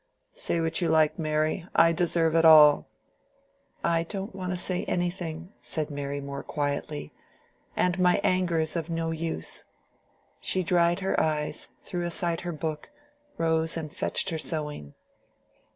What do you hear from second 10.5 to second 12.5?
dried her eyes, threw aside